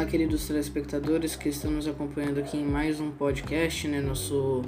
[0.00, 4.00] Olá, queridos telespectadores que estão nos acompanhando aqui em mais um podcast, né?
[4.00, 4.64] Nosso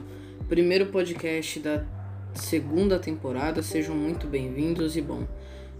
[0.46, 1.86] primeiro podcast da
[2.34, 3.62] segunda temporada.
[3.62, 5.26] Sejam muito bem-vindos e bom.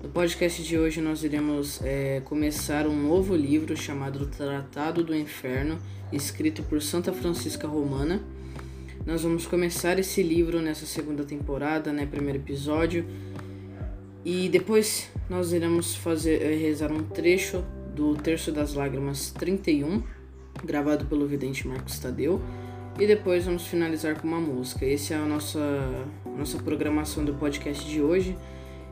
[0.03, 5.79] No podcast de hoje nós iremos é, começar um novo livro chamado Tratado do Inferno,
[6.11, 8.23] escrito por Santa Francisca Romana.
[9.05, 12.07] Nós vamos começar esse livro nessa segunda temporada, né?
[12.07, 13.05] Primeiro episódio.
[14.25, 17.63] E depois nós iremos fazer é, rezar um trecho
[17.95, 20.03] do Terço das Lágrimas 31,
[20.65, 22.41] gravado pelo vidente Marcos Tadeu.
[22.99, 24.85] E depois vamos finalizar com uma música.
[24.85, 25.61] Essa é a nossa,
[26.37, 28.37] nossa programação do podcast de hoje.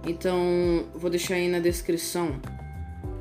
[0.07, 2.41] Então, vou deixar aí na descrição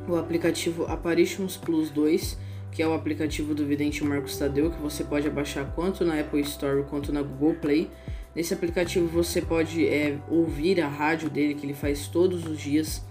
[0.08, 2.38] o aplicativo Apparitions Plus 2,
[2.72, 6.42] que é o aplicativo do vidente Marcos Tadeu, que você pode baixar tanto na Apple
[6.42, 7.90] Store quanto na Google Play.
[8.34, 13.04] Nesse aplicativo você pode é, ouvir a rádio dele, que ele faz todos os dias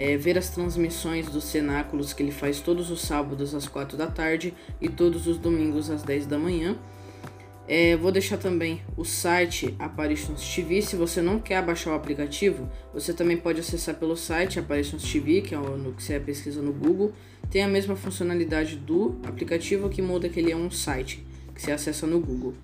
[0.00, 4.06] é, ver as transmissões dos cenáculos que ele faz todos os sábados às 4 da
[4.06, 6.74] tarde e todos os domingos às 10 da manhã.
[7.68, 10.80] É, vou deixar também o site Apparitions TV.
[10.80, 15.42] Se você não quer baixar o aplicativo, você também pode acessar pelo site Apparitions TV,
[15.42, 17.12] que é o que você pesquisa no Google.
[17.50, 21.22] Tem a mesma funcionalidade do aplicativo que muda que ele é um site
[21.54, 22.54] que você acessa no Google.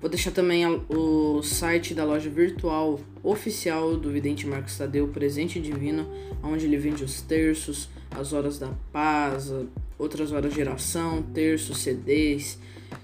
[0.00, 6.08] Vou deixar também o site da loja virtual oficial do Vidente Marcos Tadeu, Presente Divino,
[6.40, 9.52] onde ele vende os terços, as horas da paz,
[9.98, 12.60] outras horas de oração, terços, CDs,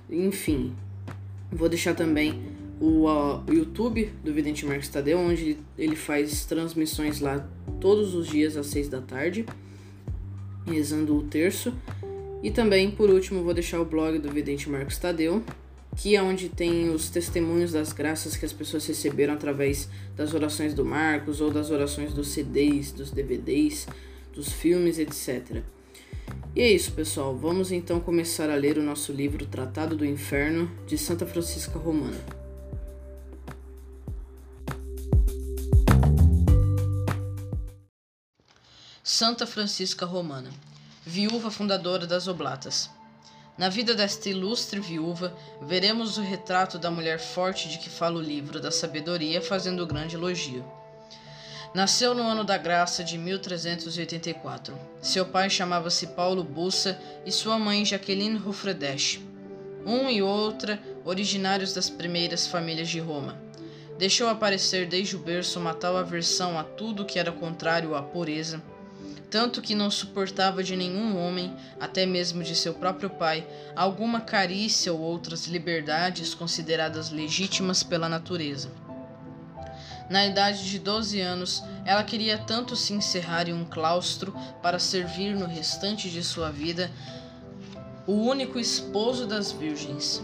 [0.08, 0.72] enfim.
[1.50, 2.40] Vou deixar também
[2.80, 3.06] o,
[3.48, 7.44] YouTube do Vidente Marcos Tadeu, onde ele faz transmissões lá
[7.80, 9.44] todos os dias às 6 da tarde,
[10.64, 11.74] rezando o terço.
[12.40, 15.42] E também, por último, vou deixar o blog do Vidente Marcos Tadeu,
[15.96, 20.74] que é onde tem os testemunhos das graças que as pessoas receberam através das orações
[20.74, 23.86] do Marcos ou das orações dos CDs, dos DVDs,
[24.32, 25.62] dos filmes, etc.
[26.54, 27.36] E é isso, pessoal.
[27.36, 32.18] Vamos então começar a ler o nosso livro Tratado do Inferno de Santa Francisca Romana.
[39.02, 40.50] Santa Francisca Romana,
[41.04, 42.90] viúva fundadora das Oblatas.
[43.56, 45.32] Na vida desta ilustre viúva,
[45.62, 50.16] veremos o retrato da mulher forte de que fala o livro da sabedoria, fazendo grande
[50.16, 50.64] elogio.
[51.72, 54.76] Nasceu no ano da graça de 1384.
[55.00, 59.20] Seu pai chamava-se Paulo Bussa e sua mãe Jaqueline Rufredesch.
[59.86, 63.40] Um e outra originários das primeiras famílias de Roma.
[63.96, 68.60] Deixou aparecer desde o berço uma tal aversão a tudo que era contrário à pureza
[69.34, 74.92] tanto que não suportava de nenhum homem, até mesmo de seu próprio pai, alguma carícia
[74.92, 78.70] ou outras liberdades consideradas legítimas pela natureza.
[80.08, 85.34] Na idade de 12 anos, ela queria tanto se encerrar em um claustro para servir
[85.34, 86.88] no restante de sua vida
[88.06, 90.22] o único esposo das virgens.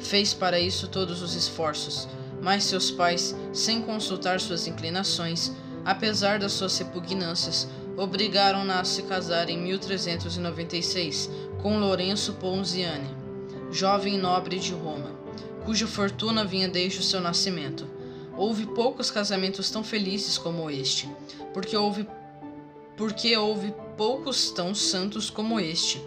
[0.00, 2.08] Fez para isso todos os esforços,
[2.42, 5.52] mas seus pais, sem consultar suas inclinações,
[5.84, 7.68] apesar das suas repugnâncias,
[8.00, 11.28] obrigaram-na a se casar em 1396
[11.60, 13.14] com Lourenço Ponziani,
[13.70, 15.10] jovem nobre de Roma,
[15.66, 17.86] cuja fortuna vinha desde o seu nascimento.
[18.34, 21.10] Houve poucos casamentos tão felizes como este,
[21.52, 22.08] porque houve
[22.96, 26.02] porque houve poucos tão santos como este.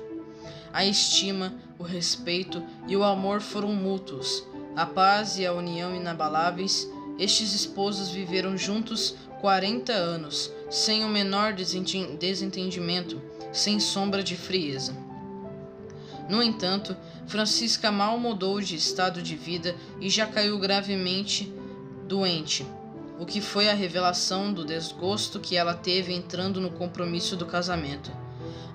[0.71, 4.43] A estima, o respeito e o amor foram mútuos.
[4.75, 6.89] A paz e a união inabaláveis,
[7.19, 14.97] estes esposos viveram juntos quarenta anos, sem o menor desentendimento, sem sombra de frieza.
[16.27, 16.97] No entanto,
[17.27, 21.53] Francisca mal mudou de estado de vida e já caiu gravemente
[22.07, 22.65] doente,
[23.19, 28.11] o que foi a revelação do desgosto que ela teve entrando no compromisso do casamento.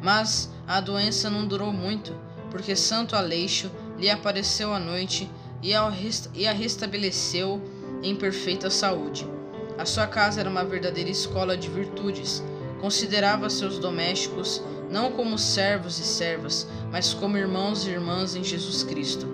[0.00, 2.14] Mas a doença não durou muito,
[2.48, 5.28] porque Santo Aleixo lhe apareceu à noite
[5.60, 7.60] e a restabeleceu
[8.04, 9.37] em perfeita saúde.
[9.78, 12.42] A sua casa era uma verdadeira escola de virtudes.
[12.80, 14.60] Considerava seus domésticos
[14.90, 19.28] não como servos e servas, mas como irmãos e irmãs em Jesus Cristo,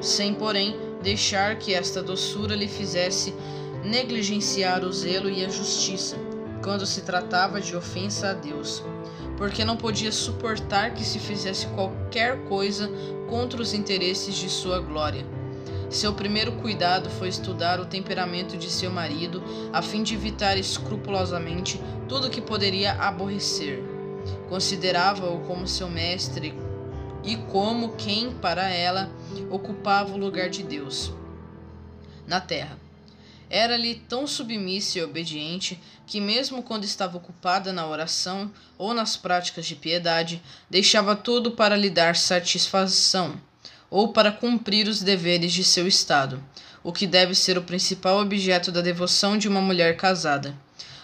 [0.00, 3.34] sem, porém, deixar que esta doçura lhe fizesse
[3.84, 6.16] negligenciar o zelo e a justiça,
[6.62, 8.82] quando se tratava de ofensa a Deus,
[9.36, 12.90] porque não podia suportar que se fizesse qualquer coisa
[13.28, 15.39] contra os interesses de sua glória
[15.90, 19.42] seu primeiro cuidado foi estudar o temperamento de seu marido,
[19.72, 23.82] a fim de evitar escrupulosamente tudo que poderia aborrecer.
[24.48, 26.54] Considerava-o como seu mestre
[27.24, 29.10] e como quem, para ela,
[29.50, 31.12] ocupava o lugar de Deus
[32.24, 32.78] na terra.
[33.50, 39.66] Era-lhe tão submissa e obediente que, mesmo quando estava ocupada na oração ou nas práticas
[39.66, 40.40] de piedade,
[40.70, 43.40] deixava tudo para lhe dar satisfação
[43.90, 46.42] ou para cumprir os deveres de seu estado,
[46.82, 50.56] o que deve ser o principal objeto da devoção de uma mulher casada.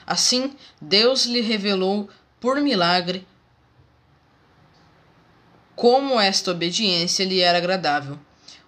[0.07, 3.27] Assim, Deus lhe revelou, por milagre,
[5.75, 8.19] como esta obediência lhe era agradável.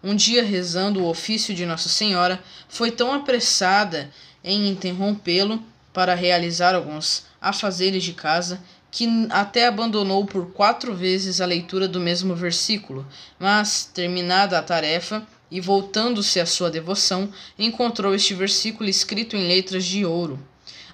[0.02, 4.10] Um dia, rezando o ofício de Nossa Senhora, foi tão apressada
[4.44, 5.62] em interrompê-lo
[5.92, 12.00] para realizar alguns afazeres de casa que até abandonou por quatro vezes a leitura do
[12.00, 13.06] mesmo versículo,
[13.38, 19.84] mas, terminada a tarefa e voltando-se à sua devoção, encontrou este versículo escrito em letras
[19.84, 20.38] de ouro,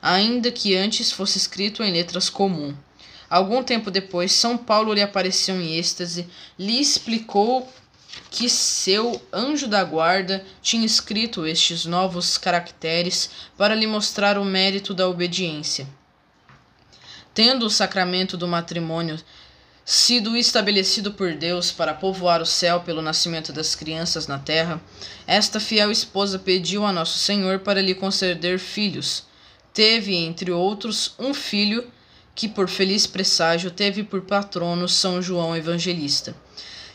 [0.02, 2.74] ainda que antes fosse escrito em letras comum.
[3.28, 6.26] Algum tempo depois, São Paulo lhe apareceu em êxtase,
[6.58, 7.68] lhe explicou
[8.30, 14.94] que seu anjo da guarda tinha escrito estes novos caracteres para lhe mostrar o mérito
[14.94, 15.88] da obediência.
[17.34, 19.18] Tendo o sacramento do matrimônio
[19.84, 24.80] sido estabelecido por Deus para povoar o céu pelo nascimento das crianças na terra,
[25.26, 29.24] esta fiel esposa pediu a Nosso Senhor para lhe conceder filhos.
[29.74, 31.84] Teve, entre outros, um filho
[32.34, 36.34] que, por feliz presságio, teve por patrono São João Evangelista.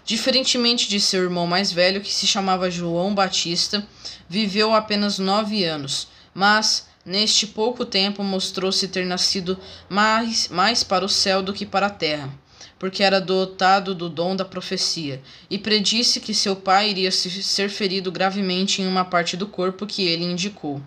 [0.05, 3.85] Diferentemente de seu irmão mais velho, que se chamava João Batista,
[4.27, 9.57] viveu apenas nove anos, mas neste pouco tempo mostrou-se ter nascido
[9.87, 12.33] mais, mais para o céu do que para a terra,
[12.77, 18.11] porque era dotado do dom da profecia, e predisse que seu pai iria ser ferido
[18.11, 20.81] gravemente em uma parte do corpo que ele indicou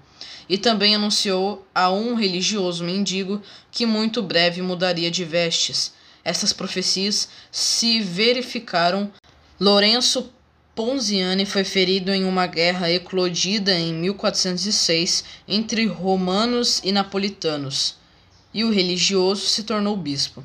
[0.48, 5.94] e também anunciou a um religioso mendigo que muito breve mudaria de vestes.
[6.24, 9.10] Essas profecias se verificaram.
[9.58, 10.30] Lourenço
[10.74, 17.96] Ponziani foi ferido em uma guerra eclodida em 1406 entre romanos e napolitanos,
[18.54, 20.42] e o religioso se tornou bispo.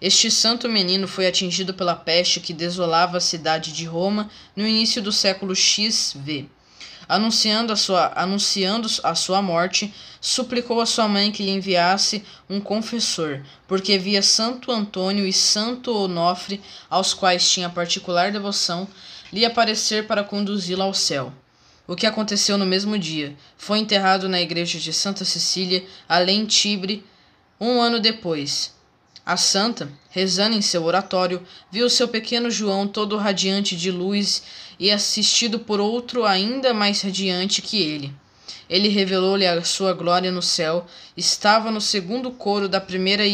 [0.00, 5.00] Este santo menino foi atingido pela peste que desolava a cidade de Roma no início
[5.00, 6.48] do século XV
[7.10, 12.60] anunciando a sua, anunciando a sua morte, suplicou a sua mãe que lhe enviasse um
[12.60, 18.86] confessor, porque via Santo Antônio e Santo Onofre, aos quais tinha particular devoção,
[19.32, 21.32] lhe aparecer para conduzi-la ao céu.
[21.84, 23.36] O que aconteceu no mesmo dia?
[23.58, 27.04] Foi enterrado na igreja de Santa Cecília, além Tibre,
[27.60, 28.72] um ano depois.
[29.26, 31.42] A santa, rezando em seu oratório,
[31.72, 34.42] viu seu pequeno João todo radiante de luz
[34.80, 38.14] e assistido por outro ainda mais radiante que ele.
[38.68, 43.24] Ele revelou-lhe a sua glória no céu, estava no segundo coro da primeira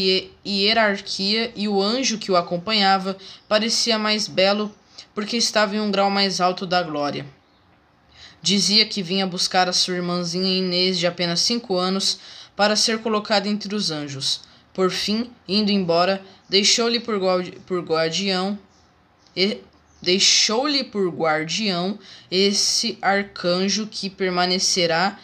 [0.44, 3.16] hierarquia e o anjo que o acompanhava
[3.48, 4.74] parecia mais belo
[5.14, 7.24] porque estava em um grau mais alto da glória.
[8.42, 12.18] Dizia que vinha buscar a sua irmãzinha Inês de apenas cinco anos
[12.56, 14.40] para ser colocada entre os anjos.
[14.74, 17.18] Por fim, indo embora, deixou-lhe por,
[17.82, 18.58] guardião
[20.06, 21.98] deixou-lhe por guardião
[22.30, 25.18] esse arcanjo que permanecerá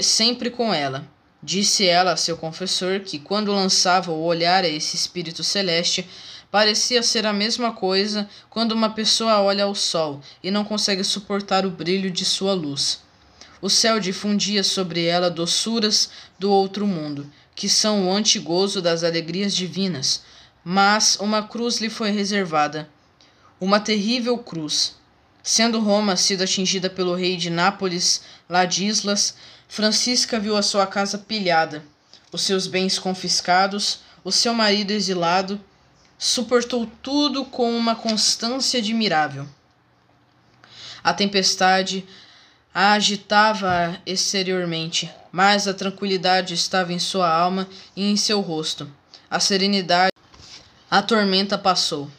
[0.00, 1.04] sempre com ela.
[1.42, 6.08] Disse ela a seu confessor que, quando lançava o olhar a esse espírito celeste,
[6.52, 11.66] parecia ser a mesma coisa quando uma pessoa olha ao sol e não consegue suportar
[11.66, 13.00] o brilho de sua luz.
[13.60, 19.52] O céu difundia sobre ela doçuras do outro mundo, que são o antigozo das alegrias
[19.52, 20.22] divinas,
[20.62, 22.88] mas uma cruz lhe foi reservada,
[23.60, 24.96] uma terrível cruz.
[25.42, 29.36] Sendo Roma sido atingida pelo rei de Nápoles, Ladislas,
[29.68, 31.84] Francisca viu a sua casa pilhada,
[32.32, 35.60] os seus bens confiscados, o seu marido exilado,
[36.18, 39.46] suportou tudo com uma constância admirável.
[41.02, 42.04] A tempestade
[42.78, 48.86] a agitava exteriormente, mas a tranquilidade estava em sua alma e em seu rosto.
[49.30, 50.12] A serenidade,
[50.90, 52.10] a tormenta passou.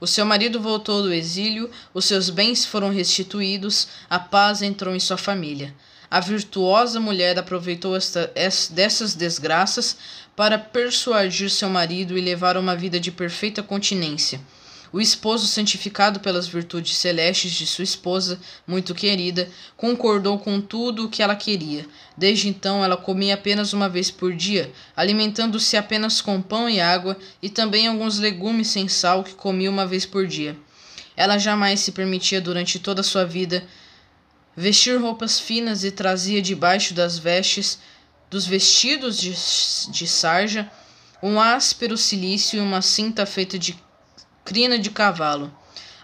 [0.00, 5.00] O seu marido voltou do exílio, os seus bens foram restituídos, a paz entrou em
[5.00, 5.74] sua família.
[6.10, 8.32] A virtuosa mulher aproveitou esta,
[8.70, 9.96] dessas desgraças
[10.34, 14.40] para persuadir seu marido e levar uma vida de perfeita continência.
[14.92, 21.08] O esposo, santificado pelas virtudes celestes de sua esposa, muito querida, concordou com tudo o
[21.08, 21.86] que ela queria.
[22.16, 27.16] Desde então, ela comia apenas uma vez por dia, alimentando-se apenas com pão e água,
[27.40, 30.56] e também alguns legumes sem sal que comia uma vez por dia.
[31.16, 33.64] Ela jamais se permitia, durante toda a sua vida,
[34.56, 37.78] vestir roupas finas e trazia debaixo das vestes,
[38.28, 39.30] dos vestidos de,
[39.92, 40.68] de sarja,
[41.22, 43.78] um áspero cilício e uma cinta feita de
[44.50, 45.48] crina de cavalo.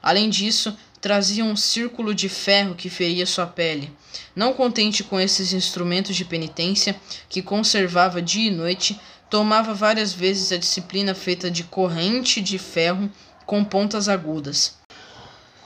[0.01, 3.91] Além disso, trazia um círculo de ferro que feria sua pele.
[4.37, 6.95] Não contente com esses instrumentos de penitência,
[7.29, 13.11] que conservava dia e noite, tomava várias vezes a disciplina feita de corrente de ferro
[13.45, 14.77] com pontas agudas.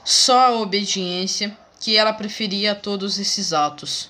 [0.03, 4.09] Só a obediência, que ela preferia a todos esses atos,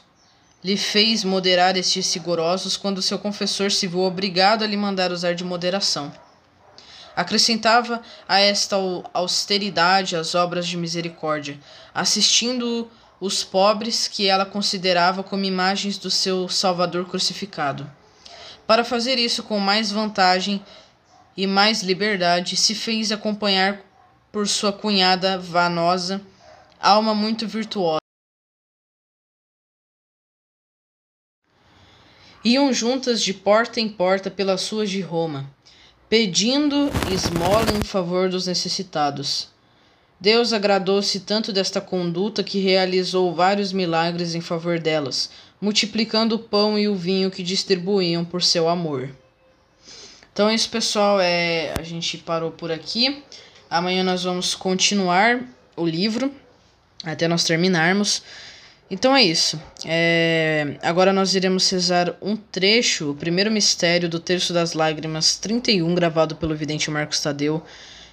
[0.64, 5.36] lhe fez moderar estes rigorosos quando seu confessor se viu obrigado a lhe mandar usar
[5.36, 6.10] de moderação.
[7.16, 8.78] Acrescentava a esta
[9.14, 11.60] austeridade as obras de misericórdia,
[11.94, 12.90] assistindo
[13.20, 17.90] os pobres que ela considerava como imagens do seu Salvador crucificado.
[18.66, 20.64] Para fazer isso com mais vantagem
[21.36, 23.82] e mais liberdade, se fez acompanhar
[24.32, 26.22] por sua cunhada Vanosa,
[26.80, 28.00] alma muito virtuosa.
[32.44, 35.48] Iam juntas de porta em porta pelas ruas de Roma,
[36.12, 39.48] pedindo esmola em favor dos necessitados.
[40.20, 45.30] Deus agradou-se tanto desta conduta que realizou vários milagres em favor delas,
[45.62, 49.10] multiplicando o pão e o vinho que distribuíam por seu amor.
[50.34, 51.18] Então é isso, pessoal.
[51.22, 53.24] É, a gente parou por aqui.
[53.70, 55.42] Amanhã nós vamos continuar
[55.78, 56.30] o livro
[57.06, 58.22] até nós terminarmos.
[58.92, 59.58] Então é isso.
[59.86, 65.96] É, agora nós iremos rezar um trecho, o primeiro mistério do Terço das Lágrimas 31,
[65.96, 67.64] gravado pelo vidente Marcos Tadeu.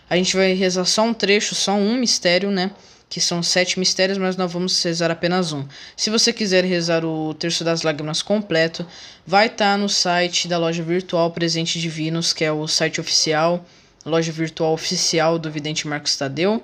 [0.08, 2.70] A gente vai rezar só um trecho, só um mistério, né?
[3.08, 5.66] que são sete mistérios, mas nós vamos rezar apenas um.
[5.96, 8.86] Se você quiser rezar o Terço das Lágrimas completo,
[9.26, 13.64] vai estar tá no site da loja virtual Presente Divinos, que é o site oficial,
[14.04, 16.62] loja virtual oficial do Vidente Marcos Tadeu,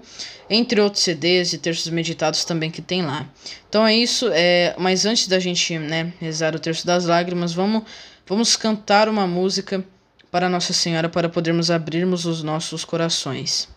[0.48, 3.28] entre outros CDs e terços meditados também que tem lá.
[3.68, 7.82] Então é isso, é, mas antes da gente né, rezar o Terço das Lágrimas, vamos,
[8.26, 9.84] vamos cantar uma música
[10.30, 13.68] para Nossa Senhora para podermos abrirmos os nossos corações.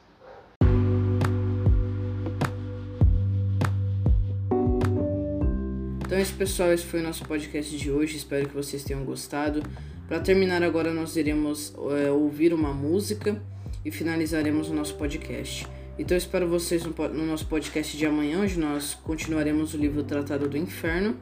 [6.08, 6.74] Então é isso, pessoal.
[6.74, 8.18] Esse foi o nosso podcast de hoje.
[8.18, 9.62] Espero que vocês tenham gostado.
[10.08, 13.42] Para terminar agora, nós iremos é, ouvir uma música
[13.84, 15.68] e finalizaremos o nosso podcast.
[16.00, 20.48] Então espero vocês no, no nosso podcast de amanhã, onde nós continuaremos o livro Tratado
[20.48, 21.18] do Inferno.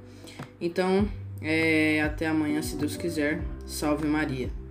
[0.60, 1.08] Então,
[1.42, 3.42] é, até amanhã, se Deus quiser.
[3.66, 4.65] Salve Maria.